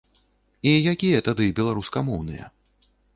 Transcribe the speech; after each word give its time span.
І 0.69 0.71
якія 0.93 1.19
тады 1.27 1.45
беларускамоўныя? 1.59 2.45